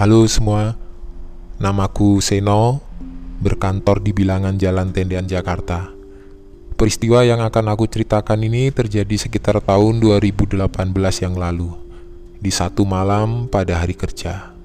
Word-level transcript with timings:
Halo 0.00 0.24
semua, 0.24 0.80
namaku 1.60 2.24
Seno, 2.24 2.80
berkantor 3.36 4.00
di 4.00 4.16
bilangan 4.16 4.56
Jalan 4.56 4.96
Tendean 4.96 5.28
Jakarta. 5.28 5.92
Peristiwa 6.72 7.20
yang 7.20 7.44
akan 7.44 7.68
aku 7.68 7.84
ceritakan 7.84 8.40
ini 8.40 8.72
terjadi 8.72 9.12
sekitar 9.20 9.60
tahun 9.60 10.00
2018 10.00 10.56
yang 11.20 11.36
lalu, 11.36 11.76
di 12.40 12.48
satu 12.48 12.88
malam 12.88 13.44
pada 13.44 13.76
hari 13.76 13.92
kerja. 13.92 14.56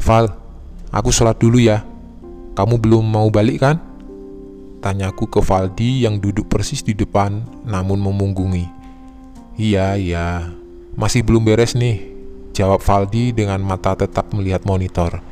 Val, 0.00 0.32
aku 0.88 1.12
sholat 1.12 1.36
dulu 1.36 1.60
ya. 1.60 1.84
Kamu 2.56 2.80
belum 2.80 3.04
mau 3.04 3.28
balik 3.28 3.68
kan? 3.68 3.76
Tanyaku 4.80 5.28
ke 5.28 5.44
Valdi 5.44 6.08
yang 6.08 6.16
duduk 6.16 6.48
persis 6.48 6.80
di 6.80 6.96
depan 6.96 7.44
namun 7.68 8.00
memunggungi. 8.00 8.64
Iya, 9.60 10.00
iya, 10.00 10.48
masih 10.96 11.20
belum 11.20 11.44
beres 11.44 11.76
nih, 11.76 12.11
Jawab 12.52 12.84
Valdi 12.84 13.32
dengan 13.32 13.64
mata 13.64 13.96
tetap 13.96 14.28
melihat 14.36 14.68
monitor. 14.68 15.24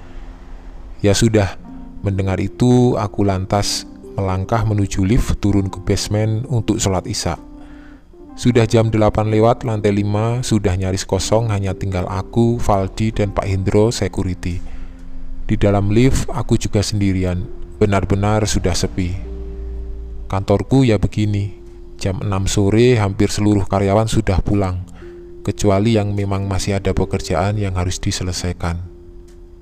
Ya 1.05 1.12
sudah, 1.12 1.60
mendengar 2.01 2.41
itu 2.41 2.96
aku 2.96 3.29
lantas 3.29 3.84
melangkah 4.16 4.65
menuju 4.65 5.05
lift 5.05 5.37
turun 5.41 5.69
ke 5.69 5.80
basement 5.84 6.48
untuk 6.48 6.80
sholat 6.80 7.05
isya. 7.05 7.37
Sudah 8.41 8.65
jam 8.65 8.88
8 8.88 9.29
lewat, 9.29 9.69
lantai 9.69 9.93
5 9.93 10.41
sudah 10.41 10.73
nyaris 10.80 11.05
kosong, 11.05 11.52
hanya 11.52 11.77
tinggal 11.77 12.09
aku, 12.09 12.56
Valdi, 12.56 13.12
dan 13.12 13.37
Pak 13.37 13.45
Hendro, 13.45 13.93
security. 13.93 14.65
Di 15.45 15.60
dalam 15.60 15.93
lift, 15.93 16.24
aku 16.32 16.57
juga 16.57 16.80
sendirian, 16.80 17.45
benar-benar 17.77 18.48
sudah 18.48 18.73
sepi. 18.73 19.12
Kantorku 20.24 20.88
ya 20.88 20.96
begini, 20.96 21.52
jam 22.01 22.24
6 22.24 22.49
sore 22.49 22.96
hampir 22.96 23.29
seluruh 23.29 23.68
karyawan 23.68 24.09
sudah 24.09 24.40
pulang 24.40 24.90
kecuali 25.41 25.96
yang 25.96 26.13
memang 26.13 26.45
masih 26.46 26.77
ada 26.77 26.93
pekerjaan 26.93 27.57
yang 27.57 27.77
harus 27.77 27.96
diselesaikan, 27.96 28.80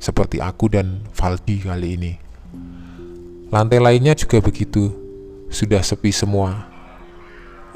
seperti 0.02 0.42
aku 0.42 0.70
dan 0.70 1.06
Valdi 1.14 1.62
kali 1.62 1.88
ini. 1.98 2.12
Lantai 3.48 3.80
lainnya 3.80 4.12
juga 4.12 4.44
begitu, 4.44 4.92
sudah 5.48 5.80
sepi 5.80 6.12
semua. 6.12 6.68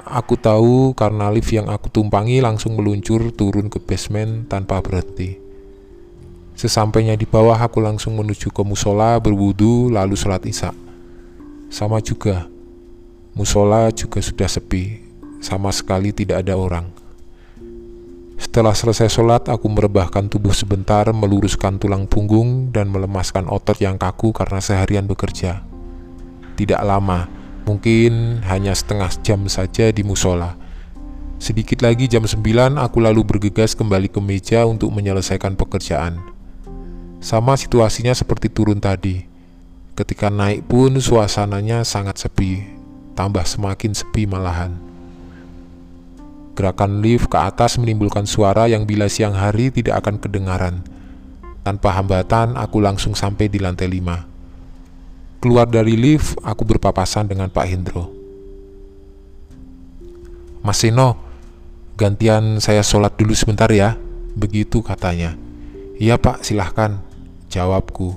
Aku 0.02 0.34
tahu 0.34 0.92
karena 0.98 1.30
lift 1.30 1.54
yang 1.54 1.70
aku 1.70 1.88
tumpangi 1.88 2.42
langsung 2.42 2.74
meluncur 2.74 3.30
turun 3.32 3.70
ke 3.70 3.78
basement 3.78 4.50
tanpa 4.50 4.82
berhenti. 4.82 5.38
Sesampainya 6.52 7.16
di 7.16 7.24
bawah 7.24 7.56
aku 7.56 7.80
langsung 7.80 8.18
menuju 8.20 8.52
ke 8.52 8.62
musola 8.66 9.16
berwudu 9.16 9.88
lalu 9.88 10.18
sholat 10.18 10.44
isya. 10.44 10.76
Sama 11.72 12.04
juga, 12.04 12.44
musola 13.32 13.88
juga 13.88 14.20
sudah 14.20 14.50
sepi, 14.50 15.00
sama 15.40 15.72
sekali 15.72 16.12
tidak 16.12 16.44
ada 16.44 16.60
orang. 16.60 17.01
Setelah 18.42 18.74
selesai 18.74 19.06
sholat, 19.06 19.46
aku 19.46 19.70
merebahkan 19.70 20.26
tubuh 20.26 20.50
sebentar, 20.50 21.06
meluruskan 21.14 21.78
tulang 21.78 22.10
punggung, 22.10 22.74
dan 22.74 22.90
melemaskan 22.90 23.46
otot 23.46 23.78
yang 23.78 23.94
kaku 23.94 24.34
karena 24.34 24.58
seharian 24.58 25.06
bekerja. 25.06 25.62
Tidak 26.58 26.82
lama, 26.82 27.30
mungkin 27.62 28.42
hanya 28.50 28.74
setengah 28.74 29.14
jam 29.22 29.46
saja 29.46 29.94
di 29.94 30.02
musola. 30.02 30.58
Sedikit 31.38 31.86
lagi 31.86 32.10
jam 32.10 32.26
9, 32.26 32.82
aku 32.82 32.98
lalu 32.98 33.22
bergegas 33.22 33.78
kembali 33.78 34.10
ke 34.10 34.18
meja 34.18 34.66
untuk 34.66 34.90
menyelesaikan 34.90 35.54
pekerjaan. 35.54 36.18
Sama 37.22 37.54
situasinya 37.54 38.10
seperti 38.10 38.50
turun 38.50 38.82
tadi. 38.82 39.22
Ketika 39.94 40.34
naik 40.34 40.66
pun 40.66 40.98
suasananya 40.98 41.86
sangat 41.86 42.18
sepi, 42.18 42.66
tambah 43.14 43.46
semakin 43.46 43.94
sepi 43.94 44.26
malahan. 44.26 44.91
Gerakan 46.52 47.00
lift 47.00 47.32
ke 47.32 47.38
atas 47.40 47.80
menimbulkan 47.80 48.28
suara 48.28 48.68
yang 48.68 48.84
bila 48.84 49.08
siang 49.08 49.32
hari 49.32 49.72
tidak 49.72 50.04
akan 50.04 50.20
kedengaran. 50.20 50.84
Tanpa 51.64 51.96
hambatan, 51.96 52.60
aku 52.60 52.82
langsung 52.82 53.16
sampai 53.16 53.48
di 53.48 53.56
lantai 53.56 53.88
5. 53.88 55.42
Keluar 55.42 55.66
dari 55.66 55.96
lift, 55.96 56.36
aku 56.44 56.62
berpapasan 56.68 57.32
dengan 57.32 57.48
Pak 57.48 57.66
Hendro. 57.66 58.12
Mas 60.62 60.78
Seno, 60.78 61.18
gantian 61.98 62.62
saya 62.62 62.86
sholat 62.86 63.18
dulu 63.18 63.34
sebentar 63.34 63.66
ya, 63.66 63.98
begitu 64.38 64.78
katanya. 64.78 65.34
Iya 65.98 66.22
pak, 66.22 66.46
silahkan, 66.46 67.02
jawabku. 67.50 68.14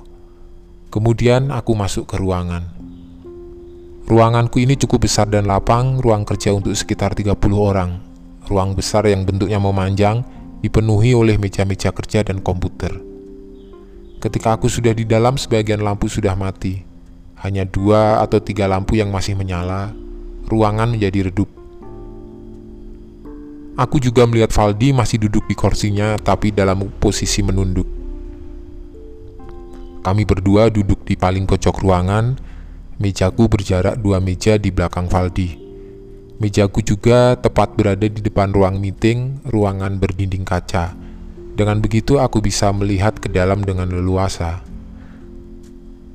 Kemudian 0.93 1.49
aku 1.49 1.73
masuk 1.73 2.05
ke 2.05 2.21
ruangan. 2.21 2.69
Ruanganku 4.05 4.61
ini 4.61 4.77
cukup 4.77 5.09
besar 5.09 5.25
dan 5.25 5.49
lapang, 5.49 5.97
ruang 5.97 6.21
kerja 6.21 6.53
untuk 6.53 6.77
sekitar 6.77 7.17
30 7.17 7.33
orang. 7.57 8.04
Ruang 8.45 8.77
besar 8.77 9.09
yang 9.09 9.25
bentuknya 9.25 9.57
memanjang 9.57 10.21
dipenuhi 10.61 11.17
oleh 11.17 11.41
meja-meja 11.41 11.89
kerja 11.89 12.21
dan 12.21 12.41
komputer. 12.45 12.93
Ketika 14.21 14.57
aku 14.57 14.69
sudah 14.69 14.93
di 14.93 15.05
dalam, 15.05 15.37
sebagian 15.37 15.81
lampu 15.81 16.09
sudah 16.09 16.37
mati. 16.37 16.81
Hanya 17.41 17.65
dua 17.65 18.21
atau 18.21 18.41
tiga 18.41 18.69
lampu 18.69 18.97
yang 18.97 19.09
masih 19.09 19.33
menyala. 19.33 19.93
Ruangan 20.45 20.93
menjadi 20.93 21.29
redup. 21.29 21.49
Aku 23.75 23.97
juga 23.97 24.29
melihat 24.29 24.53
Valdi 24.53 24.93
masih 24.93 25.25
duduk 25.25 25.45
di 25.49 25.57
kursinya, 25.57 26.15
tapi 26.21 26.53
dalam 26.53 26.85
posisi 27.01 27.41
menunduk. 27.41 27.85
Kami 30.05 30.21
berdua 30.21 30.69
duduk 30.69 31.01
di 31.01 31.17
paling 31.17 31.49
pojok 31.49 31.81
ruangan. 31.81 32.37
Mejaku 33.01 33.49
berjarak 33.49 33.97
dua 33.99 34.21
meja 34.21 34.55
di 34.61 34.69
belakang 34.69 35.09
Valdi. 35.09 35.64
Mejaku 36.35 36.83
juga 36.83 37.39
tepat 37.39 37.79
berada 37.79 38.03
di 38.03 38.19
depan 38.19 38.51
ruang 38.51 38.75
meeting, 38.75 39.39
ruangan 39.47 39.95
berdinding 39.95 40.43
kaca. 40.43 40.91
Dengan 41.55 41.79
begitu 41.79 42.19
aku 42.19 42.43
bisa 42.43 42.67
melihat 42.75 43.15
ke 43.15 43.31
dalam 43.31 43.63
dengan 43.63 43.87
leluasa. 43.87 44.59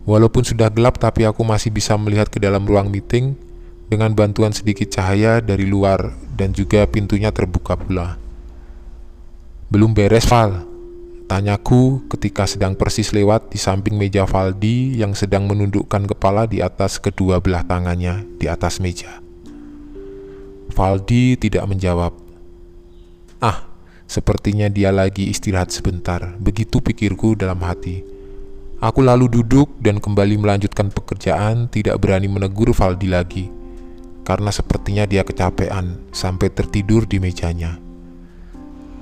Walaupun 0.04 0.44
sudah 0.44 0.69
gelap 0.69 1.00
tapi 1.00 1.25
aku 1.25 1.41
masih 1.41 1.72
bisa 1.72 1.97
melihat 1.97 2.28
ke 2.28 2.36
dalam 2.36 2.69
ruang 2.69 2.92
meeting 2.92 3.32
dengan 3.88 4.12
bantuan 4.12 4.53
sedikit 4.53 4.92
cahaya 4.92 5.41
dari 5.41 5.64
luar 5.64 6.12
dan 6.37 6.52
juga 6.52 6.84
pintunya 6.84 7.32
terbuka 7.32 7.81
pula. 7.81 8.20
Belum 9.72 9.97
beres, 9.97 10.28
Val. 10.28 10.69
Tanyaku 11.31 12.10
ketika 12.10 12.42
sedang 12.44 12.75
persis 12.75 13.14
lewat 13.14 13.54
di 13.54 13.58
samping 13.62 13.94
meja 13.94 14.26
Valdi 14.26 14.98
yang 14.98 15.14
sedang 15.14 15.47
menundukkan 15.47 16.10
kepala 16.10 16.44
di 16.44 16.58
atas 16.58 16.98
kedua 16.98 17.38
belah 17.38 17.62
tangannya 17.62 18.26
di 18.37 18.50
atas 18.50 18.82
meja. 18.82 19.19
Valdi 20.70 21.36
tidak 21.36 21.66
menjawab. 21.69 22.16
Ah, 23.42 23.69
sepertinya 24.08 24.70
dia 24.72 24.88
lagi 24.91 25.28
istirahat 25.28 25.70
sebentar, 25.70 26.34
begitu 26.41 26.81
pikirku 26.81 27.36
dalam 27.36 27.60
hati. 27.62 28.03
Aku 28.81 29.04
lalu 29.04 29.28
duduk 29.28 29.76
dan 29.84 30.00
kembali 30.00 30.41
melanjutkan 30.41 30.88
pekerjaan, 30.88 31.69
tidak 31.69 32.00
berani 32.00 32.32
menegur 32.32 32.72
Valdi 32.72 33.12
lagi. 33.12 33.53
Karena 34.25 34.48
sepertinya 34.48 35.04
dia 35.04 35.20
kecapean 35.20 36.00
sampai 36.16 36.48
tertidur 36.48 37.04
di 37.04 37.20
mejanya. 37.20 37.76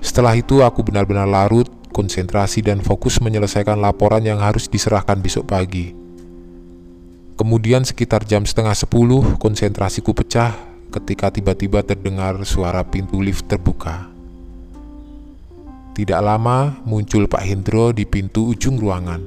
Setelah 0.02 0.34
itu 0.34 0.66
aku 0.66 0.82
benar-benar 0.82 1.30
larut, 1.30 1.70
konsentrasi 1.94 2.62
dan 2.62 2.82
fokus 2.82 3.18
menyelesaikan 3.22 3.78
laporan 3.78 4.22
yang 4.22 4.38
harus 4.38 4.66
diserahkan 4.66 5.18
besok 5.18 5.50
pagi. 5.50 5.94
Kemudian 7.38 7.86
sekitar 7.86 8.26
jam 8.26 8.42
setengah 8.42 8.74
sepuluh, 8.74 9.38
konsentrasiku 9.38 10.10
pecah 10.10 10.67
ketika 10.88 11.28
tiba-tiba 11.28 11.84
terdengar 11.84 12.40
suara 12.48 12.80
pintu 12.84 13.20
lift 13.20 13.44
terbuka. 13.44 14.08
Tidak 15.92 16.20
lama 16.22 16.78
muncul 16.86 17.26
Pak 17.26 17.42
Hendro 17.42 17.90
di 17.90 18.06
pintu 18.06 18.54
ujung 18.54 18.78
ruangan. 18.78 19.20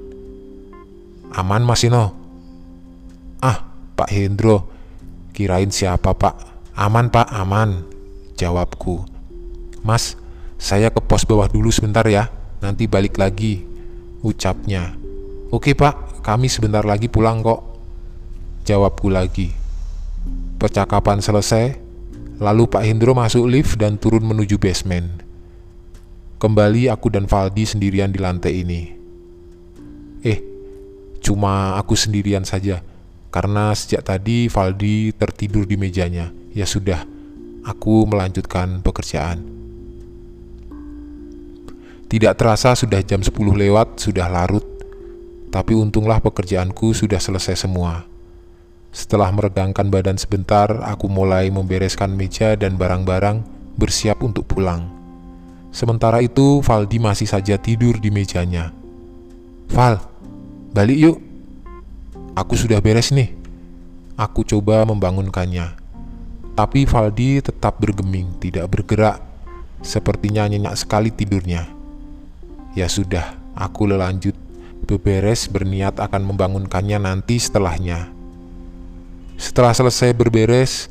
Aman 1.36 1.64
Mas 1.64 1.84
Ino? 1.84 2.16
Ah, 3.44 3.68
Pak 3.96 4.10
Hendro, 4.10 4.72
kirain 5.36 5.70
siapa 5.70 6.16
Pak? 6.16 6.36
Aman 6.74 7.12
Pak, 7.12 7.28
aman, 7.30 7.84
jawabku. 8.40 9.04
Mas, 9.84 10.16
saya 10.56 10.90
ke 10.90 11.04
pos 11.04 11.28
bawah 11.28 11.52
dulu 11.52 11.70
sebentar 11.70 12.08
ya, 12.08 12.32
nanti 12.64 12.88
balik 12.88 13.20
lagi, 13.20 13.68
ucapnya. 14.24 14.96
Oke 15.52 15.76
Pak, 15.76 16.24
kami 16.24 16.48
sebentar 16.48 16.88
lagi 16.88 17.12
pulang 17.12 17.44
kok, 17.44 17.60
jawabku 18.64 19.12
lagi. 19.12 19.61
Percakapan 20.62 21.18
selesai, 21.18 21.74
lalu 22.38 22.70
Pak 22.70 22.86
Hendro 22.86 23.18
masuk 23.18 23.50
lift 23.50 23.82
dan 23.82 23.98
turun 23.98 24.22
menuju 24.22 24.62
basement. 24.62 25.10
Kembali 26.38 26.86
aku 26.86 27.10
dan 27.10 27.26
Valdi 27.26 27.66
sendirian 27.66 28.14
di 28.14 28.22
lantai 28.22 28.62
ini. 28.62 28.94
Eh, 30.22 30.38
cuma 31.18 31.82
aku 31.82 31.98
sendirian 31.98 32.46
saja, 32.46 32.86
karena 33.34 33.74
sejak 33.74 34.06
tadi 34.06 34.54
Valdi 34.54 35.10
tertidur 35.18 35.66
di 35.66 35.82
mejanya. 35.82 36.30
Ya 36.54 36.70
sudah, 36.70 37.10
aku 37.66 38.06
melanjutkan 38.06 38.86
pekerjaan. 38.86 39.42
Tidak 42.06 42.38
terasa 42.38 42.78
sudah 42.78 43.02
jam 43.02 43.26
10 43.26 43.34
lewat, 43.58 43.98
sudah 43.98 44.30
larut. 44.30 44.70
Tapi 45.50 45.74
untunglah 45.74 46.22
pekerjaanku 46.22 46.94
sudah 46.94 47.18
selesai 47.18 47.66
semua. 47.66 48.11
Setelah 48.92 49.32
meregangkan 49.32 49.88
badan 49.88 50.20
sebentar, 50.20 50.68
aku 50.84 51.08
mulai 51.08 51.48
membereskan 51.48 52.12
meja 52.12 52.60
dan 52.60 52.76
barang-barang 52.76 53.40
bersiap 53.80 54.20
untuk 54.20 54.52
pulang. 54.52 54.84
Sementara 55.72 56.20
itu, 56.20 56.60
Valdi 56.60 57.00
masih 57.00 57.24
saja 57.24 57.56
tidur 57.56 57.96
di 57.96 58.12
mejanya. 58.12 58.76
Val, 59.72 60.04
balik 60.76 61.00
yuk. 61.00 61.18
Aku 62.36 62.60
sudah 62.60 62.84
beres 62.84 63.16
nih. 63.16 63.32
Aku 64.20 64.44
coba 64.44 64.84
membangunkannya. 64.84 65.80
Tapi 66.52 66.84
Valdi 66.84 67.40
tetap 67.40 67.80
bergeming, 67.80 68.36
tidak 68.44 68.68
bergerak. 68.68 69.24
Sepertinya 69.80 70.52
nyenyak 70.52 70.76
sekali 70.76 71.16
tidurnya. 71.16 71.64
Ya 72.76 72.92
sudah, 72.92 73.40
aku 73.56 73.88
lelanjut 73.88 74.36
beberes 74.84 75.48
berniat 75.48 76.04
akan 76.04 76.28
membangunkannya 76.28 77.00
nanti 77.00 77.40
setelahnya. 77.40 78.21
Setelah 79.42 79.74
selesai 79.74 80.14
berberes, 80.14 80.86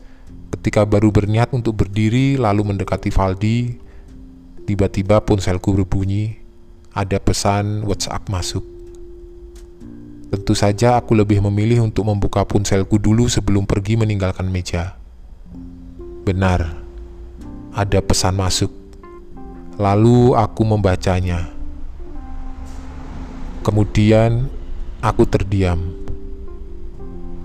ketika 0.51 0.83
baru 0.83 1.15
berniat 1.15 1.55
untuk 1.55 1.87
berdiri 1.87 2.35
lalu 2.35 2.67
mendekati 2.67 3.07
Valdi, 3.15 3.79
tiba-tiba 4.67 5.23
ponselku 5.23 5.71
berbunyi, 5.71 6.35
ada 6.91 7.23
pesan 7.23 7.87
WhatsApp 7.87 8.27
masuk. 8.27 8.67
Tentu 10.35 10.59
saja 10.59 10.99
aku 10.99 11.15
lebih 11.15 11.39
memilih 11.47 11.87
untuk 11.87 12.11
membuka 12.11 12.43
ponselku 12.43 12.99
dulu 12.99 13.31
sebelum 13.31 13.71
pergi 13.71 13.95
meninggalkan 13.95 14.51
meja. 14.51 14.99
Benar, 16.27 16.75
ada 17.71 17.99
pesan 18.03 18.35
masuk. 18.35 18.75
Lalu 19.79 20.35
aku 20.35 20.67
membacanya. 20.67 21.55
Kemudian 23.63 24.51
aku 24.99 25.23
terdiam, 25.23 26.00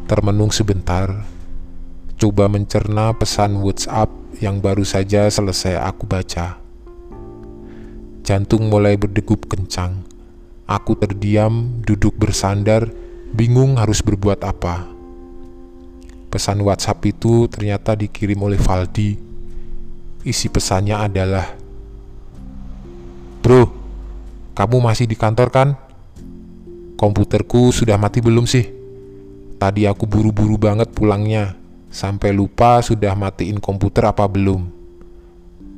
termenung 0.05 0.53
sebentar, 0.53 1.25
coba 2.21 2.45
mencerna 2.45 3.09
pesan 3.17 3.57
WhatsApp 3.57 4.13
yang 4.37 4.61
baru 4.61 4.85
saja 4.85 5.25
selesai 5.25 5.81
aku 5.81 6.05
baca. 6.05 6.61
Jantung 8.21 8.69
mulai 8.69 8.97
berdegup 9.01 9.49
kencang. 9.49 10.05
Aku 10.65 10.97
terdiam, 10.97 11.81
duduk 11.81 12.17
bersandar, 12.17 12.89
bingung 13.33 13.77
harus 13.81 14.01
berbuat 14.01 14.41
apa. 14.45 14.85
Pesan 16.29 16.61
WhatsApp 16.61 17.01
itu 17.05 17.49
ternyata 17.49 17.97
dikirim 17.97 18.37
oleh 18.45 18.57
Valdi. 18.61 19.17
Isi 20.25 20.49
pesannya 20.49 20.97
adalah, 20.97 21.53
Bro, 23.45 23.69
kamu 24.57 24.77
masih 24.81 25.05
di 25.05 25.13
kantor 25.13 25.49
kan? 25.53 25.69
Komputerku 26.97 27.69
sudah 27.69 27.97
mati 28.01 28.25
belum 28.25 28.49
sih? 28.49 28.74
Tadi 29.55 29.87
aku 29.87 30.03
buru-buru 30.03 30.59
banget 30.59 30.91
pulangnya, 30.91 31.55
sampai 31.87 32.35
lupa 32.35 32.83
sudah 32.83 33.15
matiin 33.15 33.63
komputer 33.63 34.03
apa 34.03 34.27
belum. 34.27 34.67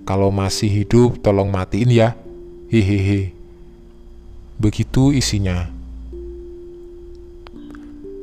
Kalau 0.02 0.34
masih 0.34 0.72
hidup, 0.72 1.22
tolong 1.22 1.52
matiin 1.52 1.94
ya. 1.94 2.18
Hehehe. 2.74 3.38
Begitu 4.58 5.14
isinya. 5.14 5.70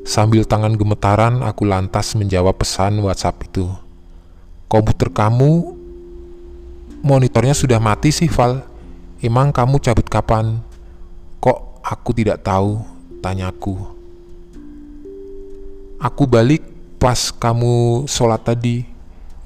Sambil 0.02 0.42
tangan 0.42 0.74
gemetaran, 0.74 1.40
aku 1.46 1.64
lantas 1.64 2.12
menjawab 2.18 2.58
pesan 2.58 2.98
WhatsApp 2.98 3.46
itu. 3.46 3.70
Komputer 4.66 5.08
kamu, 5.08 5.76
monitornya 7.00 7.54
sudah 7.54 7.78
mati 7.78 8.10
sih, 8.10 8.26
Val. 8.26 8.66
Emang 9.22 9.54
kamu 9.54 9.78
cabut 9.78 10.04
kapan? 10.10 10.58
Kok 11.38 11.80
aku 11.80 12.10
tidak 12.10 12.42
tahu? 12.42 12.82
Tanyaku. 13.22 13.93
Aku 16.04 16.28
balik 16.28 16.60
pas 17.00 17.32
kamu 17.32 18.04
sholat 18.04 18.44
tadi. 18.44 18.84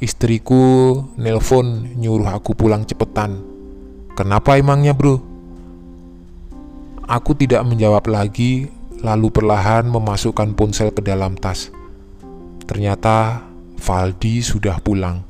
Istriku 0.02 0.90
nelpon 1.14 1.94
nyuruh 1.94 2.34
aku 2.34 2.58
pulang 2.58 2.82
cepetan. 2.82 3.38
Kenapa 4.18 4.58
emangnya, 4.58 4.90
bro? 4.90 5.22
Aku 7.06 7.38
tidak 7.38 7.62
menjawab 7.62 8.02
lagi, 8.10 8.66
lalu 9.06 9.30
perlahan 9.30 9.86
memasukkan 9.86 10.58
ponsel 10.58 10.90
ke 10.90 10.98
dalam 10.98 11.38
tas. 11.38 11.70
Ternyata 12.66 13.46
Valdi 13.78 14.42
sudah 14.42 14.82
pulang, 14.82 15.22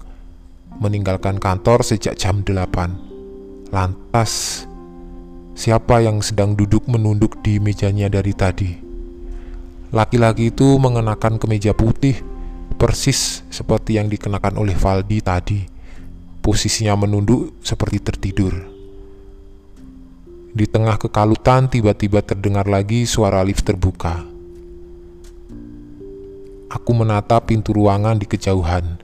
meninggalkan 0.81 1.37
kantor 1.37 1.85
sejak 1.85 2.17
jam 2.17 2.41
8. 2.41 3.69
Lantas, 3.69 4.65
siapa 5.53 6.01
yang 6.01 6.25
sedang 6.25 6.57
duduk 6.57 6.89
menunduk 6.89 7.37
di 7.45 7.61
mejanya 7.61 8.09
dari 8.09 8.33
tadi? 8.33 8.88
Laki-laki 9.89 10.53
itu 10.53 10.77
mengenakan 10.77 11.41
kemeja 11.41 11.73
putih, 11.73 12.21
persis 12.77 13.41
seperti 13.49 13.97
yang 13.97 14.13
dikenakan 14.13 14.61
oleh 14.61 14.77
Valdi 14.77 15.19
tadi. 15.25 15.61
Posisinya 16.45 16.93
menunduk 16.97 17.57
seperti 17.65 17.99
tertidur. 18.01 18.53
Di 20.53 20.65
tengah 20.69 21.01
kekalutan, 21.01 21.73
tiba-tiba 21.73 22.21
terdengar 22.21 22.69
lagi 22.69 23.09
suara 23.09 23.41
lift 23.41 23.65
terbuka. 23.65 24.25
Aku 26.69 26.93
menatap 26.93 27.49
pintu 27.49 27.73
ruangan 27.73 28.21
di 28.21 28.29
kejauhan. 28.29 29.01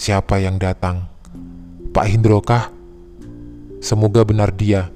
Siapa 0.00 0.40
yang 0.40 0.56
datang? 0.56 1.12
Pak 1.92 2.06
Hindro 2.08 2.40
kah? 2.40 2.72
Semoga 3.84 4.24
benar 4.24 4.48
dia. 4.56 4.88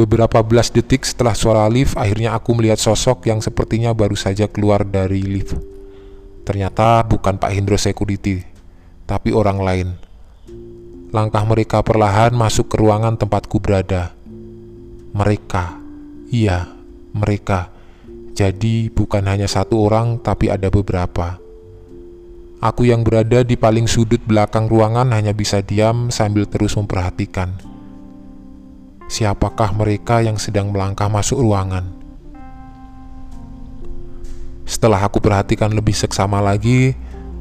Beberapa 0.00 0.40
belas 0.40 0.72
detik 0.72 1.04
setelah 1.04 1.36
suara 1.36 1.68
lift, 1.68 1.92
akhirnya 1.92 2.32
aku 2.32 2.56
melihat 2.56 2.80
sosok 2.80 3.28
yang 3.28 3.44
sepertinya 3.44 3.92
baru 3.92 4.16
saja 4.16 4.48
keluar 4.48 4.80
dari 4.80 5.20
lift. 5.20 5.60
Ternyata 6.48 7.04
bukan 7.04 7.36
Pak 7.36 7.52
Hindro 7.52 7.76
Security, 7.76 8.40
tapi 9.04 9.28
orang 9.36 9.60
lain. 9.60 9.88
Langkah 11.12 11.44
mereka 11.44 11.84
perlahan 11.84 12.32
masuk 12.32 12.72
ke 12.72 12.80
ruangan 12.80 13.20
tempatku 13.20 13.60
berada. 13.60 14.16
Mereka, 15.12 15.76
iya, 16.32 16.72
mereka. 17.12 17.68
Jadi, 18.32 18.88
bukan 18.88 19.28
hanya 19.28 19.52
satu 19.52 19.84
orang, 19.84 20.16
tapi 20.24 20.48
ada 20.48 20.72
beberapa. 20.72 21.36
Aku 22.64 22.88
yang 22.88 23.04
berada 23.04 23.44
di 23.44 23.60
paling 23.60 23.84
sudut 23.84 24.24
belakang 24.24 24.64
ruangan 24.64 25.12
hanya 25.12 25.36
bisa 25.36 25.60
diam 25.60 26.08
sambil 26.08 26.48
terus 26.48 26.72
memperhatikan. 26.72 27.69
Siapakah 29.10 29.74
mereka 29.74 30.22
yang 30.22 30.38
sedang 30.38 30.70
melangkah 30.70 31.10
masuk 31.10 31.42
ruangan? 31.42 31.82
Setelah 34.62 35.02
aku 35.02 35.18
perhatikan 35.18 35.74
lebih 35.74 35.98
seksama 35.98 36.38
lagi, 36.38 36.94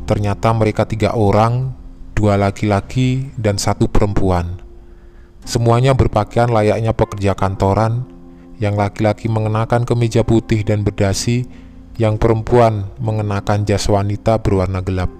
ternyata 0.10 0.50
mereka 0.50 0.90
tiga 0.90 1.14
orang, 1.14 1.70
dua 2.18 2.42
laki-laki 2.42 3.30
dan 3.38 3.62
satu 3.62 3.86
perempuan. 3.86 4.58
Semuanya 5.46 5.94
berpakaian 5.94 6.50
layaknya 6.50 6.90
pekerja 6.90 7.38
kantoran, 7.38 8.02
yang 8.58 8.74
laki-laki 8.74 9.30
mengenakan 9.30 9.86
kemeja 9.86 10.26
putih 10.26 10.66
dan 10.66 10.82
berdasi, 10.82 11.46
yang 12.02 12.18
perempuan 12.18 12.90
mengenakan 12.98 13.62
jas 13.70 13.86
wanita 13.86 14.42
berwarna 14.42 14.82
gelap. 14.82 15.14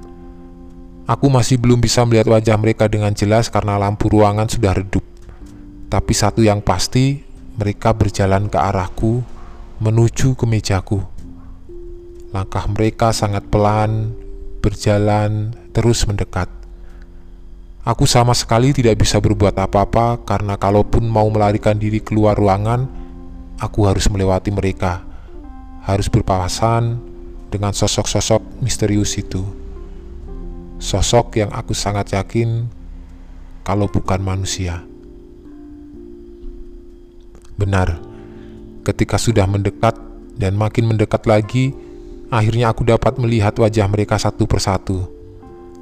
Aku 1.06 1.30
masih 1.30 1.62
belum 1.62 1.78
bisa 1.78 2.02
melihat 2.10 2.26
wajah 2.26 2.58
mereka 2.58 2.90
dengan 2.90 3.14
jelas 3.14 3.54
karena 3.54 3.78
lampu 3.78 4.10
ruangan 4.10 4.50
sudah 4.50 4.74
redup. 4.74 5.09
Tapi 5.90 6.14
satu 6.14 6.46
yang 6.46 6.62
pasti, 6.62 7.26
mereka 7.58 7.98
berjalan 7.98 8.46
ke 8.46 8.62
arahku 8.62 9.26
menuju 9.82 10.38
ke 10.38 10.46
mejaku. 10.46 11.02
Langkah 12.30 12.70
mereka 12.70 13.10
sangat 13.10 13.42
pelan, 13.50 14.14
berjalan 14.62 15.56
terus 15.74 16.06
mendekat. 16.06 16.46
Aku 17.82 18.06
sama 18.06 18.38
sekali 18.38 18.70
tidak 18.70 19.02
bisa 19.02 19.18
berbuat 19.18 19.58
apa-apa 19.58 20.22
karena 20.28 20.60
kalaupun 20.60 21.10
mau 21.10 21.26
melarikan 21.32 21.74
diri 21.74 21.98
keluar 22.04 22.38
ruangan, 22.38 22.86
aku 23.58 23.90
harus 23.90 24.06
melewati 24.12 24.54
mereka. 24.54 25.02
Harus 25.88 26.06
berpapasan 26.06 27.02
dengan 27.50 27.74
sosok-sosok 27.74 28.62
misterius 28.62 29.18
itu. 29.18 29.42
Sosok 30.78 31.40
yang 31.42 31.50
aku 31.50 31.74
sangat 31.74 32.14
yakin 32.14 32.70
kalau 33.66 33.90
bukan 33.90 34.22
manusia. 34.22 34.89
Benar, 37.60 38.00
ketika 38.88 39.20
sudah 39.20 39.44
mendekat 39.44 40.00
dan 40.40 40.56
makin 40.56 40.88
mendekat 40.88 41.28
lagi, 41.28 41.76
akhirnya 42.32 42.72
aku 42.72 42.88
dapat 42.88 43.20
melihat 43.20 43.52
wajah 43.60 43.92
mereka 43.92 44.16
satu 44.16 44.48
persatu 44.48 45.20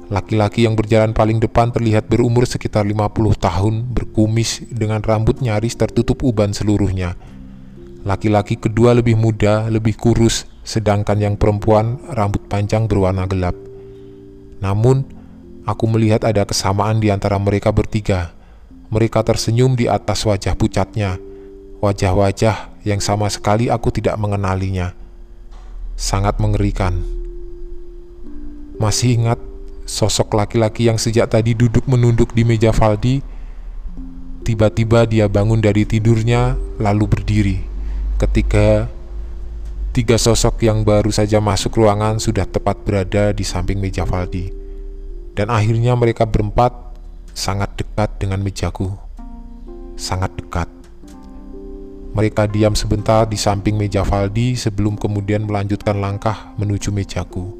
Laki-laki 0.08 0.64
yang 0.64 0.72
berjalan 0.72 1.12
paling 1.12 1.36
depan 1.36 1.68
terlihat 1.68 2.08
berumur 2.08 2.48
sekitar 2.48 2.88
50 2.88 3.12
tahun, 3.36 3.92
berkumis 3.92 4.64
dengan 4.72 5.04
rambut 5.04 5.44
nyaris 5.44 5.76
tertutup 5.76 6.24
uban 6.24 6.56
seluruhnya. 6.56 7.12
Laki-laki 8.08 8.56
kedua 8.56 8.96
lebih 8.96 9.20
muda, 9.20 9.68
lebih 9.68 10.00
kurus, 10.00 10.48
sedangkan 10.64 11.20
yang 11.20 11.34
perempuan 11.36 12.00
rambut 12.08 12.40
panjang 12.48 12.88
berwarna 12.88 13.28
gelap. 13.28 13.52
Namun, 14.64 15.04
aku 15.68 15.84
melihat 15.92 16.24
ada 16.24 16.48
kesamaan 16.48 17.04
di 17.04 17.12
antara 17.12 17.36
mereka 17.36 17.68
bertiga. 17.68 18.32
Mereka 18.88 19.20
tersenyum 19.20 19.76
di 19.76 19.92
atas 19.92 20.24
wajah 20.24 20.56
pucatnya, 20.56 21.20
wajah-wajah 21.78 22.74
yang 22.82 23.02
sama 23.02 23.26
sekali 23.30 23.70
aku 23.70 23.90
tidak 23.94 24.18
mengenalinya. 24.18 24.94
Sangat 25.98 26.38
mengerikan. 26.38 27.02
Masih 28.78 29.18
ingat 29.18 29.38
Sosok 29.88 30.36
laki-laki 30.36 30.84
yang 30.84 31.00
sejak 31.00 31.32
tadi 31.32 31.56
duduk 31.56 31.88
menunduk 31.88 32.36
di 32.36 32.44
meja 32.44 32.76
Valdi, 32.76 33.24
Tiba-tiba 34.44 35.08
dia 35.08 35.28
bangun 35.28 35.60
dari 35.60 35.88
tidurnya, 35.88 36.56
lalu 36.80 37.04
berdiri. 37.04 37.58
Ketika 38.16 38.88
tiga 39.92 40.16
sosok 40.16 40.64
yang 40.64 40.88
baru 40.88 41.12
saja 41.12 41.36
masuk 41.36 41.76
ruangan 41.76 42.16
sudah 42.16 42.48
tepat 42.48 42.80
berada 42.80 43.32
di 43.36 43.44
samping 43.44 43.76
meja 43.76 44.08
Valdi. 44.08 44.48
Dan 45.36 45.52
akhirnya 45.52 45.92
mereka 45.96 46.24
berempat 46.24 46.72
sangat 47.36 47.76
dekat 47.76 48.08
dengan 48.16 48.40
mejaku. 48.40 48.88
Sangat 50.00 50.32
dekat. 50.40 50.77
Mereka 52.16 52.48
diam 52.48 52.72
sebentar 52.72 53.28
di 53.28 53.36
samping 53.36 53.76
meja 53.76 54.00
Valdi 54.04 54.56
sebelum 54.56 54.96
kemudian 54.96 55.44
melanjutkan 55.44 56.00
langkah 56.00 56.56
menuju 56.56 56.88
mejaku. 56.88 57.52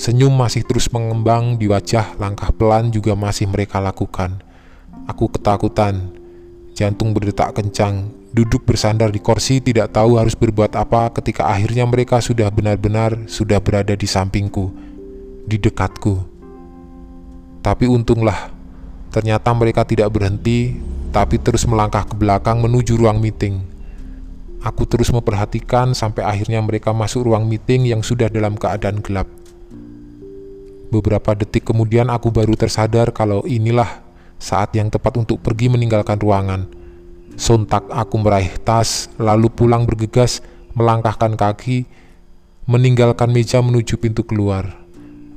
Senyum 0.00 0.32
masih 0.32 0.64
terus 0.64 0.88
mengembang 0.88 1.60
di 1.60 1.68
wajah, 1.68 2.16
langkah 2.16 2.48
pelan 2.56 2.88
juga 2.88 3.12
masih 3.12 3.44
mereka 3.48 3.84
lakukan. 3.84 4.40
Aku 5.04 5.28
ketakutan, 5.28 6.08
jantung 6.72 7.12
berdetak 7.12 7.52
kencang, 7.52 8.08
duduk 8.32 8.64
bersandar 8.64 9.12
di 9.12 9.20
kursi 9.20 9.60
tidak 9.60 9.92
tahu 9.92 10.16
harus 10.16 10.38
berbuat 10.38 10.72
apa 10.78 11.12
ketika 11.20 11.50
akhirnya 11.50 11.84
mereka 11.84 12.22
sudah 12.22 12.48
benar-benar 12.48 13.28
sudah 13.28 13.60
berada 13.60 13.92
di 13.92 14.08
sampingku, 14.08 14.72
di 15.44 15.60
dekatku. 15.60 16.16
Tapi 17.60 17.84
untunglah, 17.84 18.48
ternyata 19.12 19.52
mereka 19.52 19.84
tidak 19.84 20.08
berhenti, 20.14 20.80
tapi 21.10 21.42
terus 21.42 21.66
melangkah 21.66 22.06
ke 22.06 22.14
belakang 22.14 22.62
menuju 22.62 22.94
ruang 22.94 23.18
meeting. 23.18 23.66
Aku 24.62 24.86
terus 24.86 25.10
memperhatikan 25.10 25.90
sampai 25.96 26.22
akhirnya 26.22 26.62
mereka 26.62 26.94
masuk 26.94 27.26
ruang 27.26 27.50
meeting 27.50 27.88
yang 27.90 28.04
sudah 28.06 28.30
dalam 28.30 28.54
keadaan 28.54 29.02
gelap. 29.02 29.26
Beberapa 30.90 31.34
detik 31.34 31.66
kemudian 31.66 32.10
aku 32.10 32.30
baru 32.30 32.54
tersadar 32.54 33.10
kalau 33.10 33.42
inilah 33.46 34.02
saat 34.38 34.74
yang 34.74 34.90
tepat 34.90 35.18
untuk 35.18 35.42
pergi 35.42 35.70
meninggalkan 35.70 36.18
ruangan. 36.18 36.66
Sontak 37.40 37.88
aku 37.90 38.20
meraih 38.20 38.52
tas, 38.62 39.10
lalu 39.16 39.48
pulang 39.50 39.88
bergegas, 39.88 40.44
melangkahkan 40.74 41.34
kaki, 41.34 41.86
meninggalkan 42.68 43.32
meja 43.32 43.58
menuju 43.64 43.98
pintu 43.98 44.22
keluar. 44.22 44.76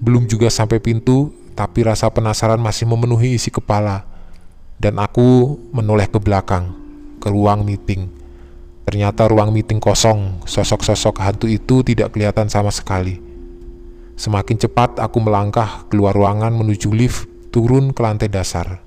Belum 0.03 0.27
juga 0.27 0.51
sampai 0.51 0.84
pintu, 0.84 1.32
tapi 1.56 1.86
rasa 1.86 2.12
penasaran 2.12 2.60
masih 2.60 2.89
memenuhi 2.89 3.39
isi 3.39 3.48
kepala. 3.48 4.12
Dan 4.77 5.01
aku 5.01 5.58
menoleh 5.74 6.10
ke 6.10 6.22
belakang, 6.22 6.74
ke 7.20 7.27
ruang 7.32 7.65
meeting. 7.65 8.10
Ternyata 8.84 9.32
ruang 9.32 9.56
meeting 9.56 9.80
kosong, 9.80 10.44
sosok-sosok 10.44 11.24
hantu 11.24 11.48
itu 11.48 11.82
tidak 11.82 12.13
kelihatan 12.13 12.51
sama 12.51 12.70
sekali. 12.70 13.18
Semakin 14.13 14.60
cepat 14.60 15.01
aku 15.01 15.18
melangkah 15.24 15.88
keluar 15.89 16.13
ruangan 16.13 16.53
menuju 16.53 16.92
lift, 16.94 17.25
turun 17.50 17.96
ke 17.96 18.01
lantai 18.03 18.30
dasar. 18.30 18.84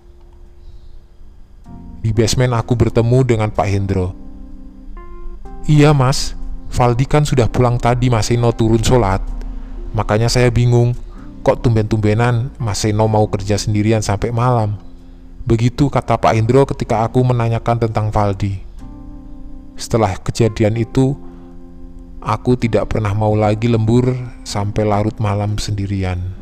Di 2.05 2.14
basement 2.14 2.55
aku 2.55 2.78
bertemu 2.78 3.19
dengan 3.26 3.50
Pak 3.50 3.66
Hendro. 3.66 4.14
Iya 5.66 5.90
mas, 5.90 6.38
Valdi 6.71 7.09
kan 7.11 7.26
sudah 7.26 7.50
pulang 7.50 7.75
tadi 7.75 8.07
Mas 8.07 8.31
Eno 8.31 8.55
turun 8.55 8.78
sholat. 8.78 9.19
Makanya 9.97 10.31
saya 10.31 10.52
bingung, 10.52 10.95
kok 11.43 11.64
tumben-tumbenan 11.64 12.55
Mas 12.62 12.87
Eno 12.87 13.11
mau 13.11 13.26
kerja 13.26 13.59
sendirian 13.59 14.05
sampai 14.05 14.31
malam. 14.31 14.78
Begitu 15.46 15.86
kata 15.86 16.18
Pak 16.18 16.34
Hendro 16.34 16.66
ketika 16.66 17.06
aku 17.06 17.22
menanyakan 17.22 17.86
tentang 17.86 18.10
Valdi. 18.10 18.58
Setelah 19.78 20.18
kejadian 20.18 20.74
itu, 20.74 21.14
aku 22.18 22.58
tidak 22.58 22.90
pernah 22.90 23.14
mau 23.14 23.30
lagi 23.38 23.70
lembur 23.70 24.10
sampai 24.42 24.82
larut 24.82 25.14
malam 25.22 25.54
sendirian. 25.54 26.36